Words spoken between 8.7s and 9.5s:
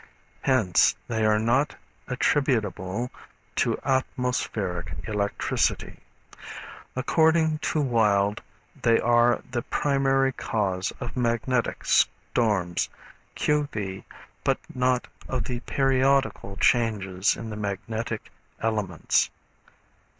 they are